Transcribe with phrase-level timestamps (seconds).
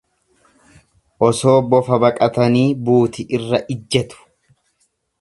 [1.27, 4.29] Osoo bofa baqatanii buuti irra ijjatu.